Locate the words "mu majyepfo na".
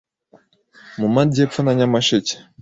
0.99-1.71